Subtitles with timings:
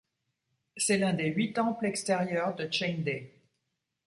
[0.77, 3.21] C'est l'un des Huit Temples Extérieurs de Chengde.